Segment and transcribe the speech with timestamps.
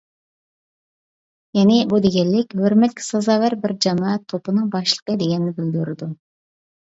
[1.57, 6.09] يەنى بۇ دېگەنلىك ھۆرمەتكە سازاۋەر بىر جامائەت توپىنىڭ باشلىقى دېگەننى بىلدۈرىدۇ.